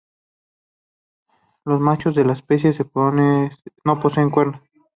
[1.63, 2.73] Los machos de la especie
[3.85, 4.59] no poseen cuernos.